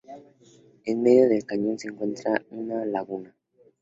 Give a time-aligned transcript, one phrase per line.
[0.85, 3.35] En medio del cañón se encuentra un laguna.